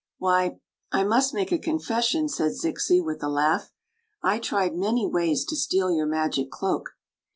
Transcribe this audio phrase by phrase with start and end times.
[0.17, 0.57] "Why,
[0.91, 3.71] I must make a confession," said Zixi, with a laugh."
[4.23, 6.95] I tried many ways to steal your magic cloak.